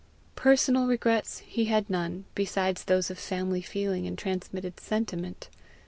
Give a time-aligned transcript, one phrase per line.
[0.35, 5.47] Personal regrets he had none beyond those of family feeling and transmitted SENTIMENT.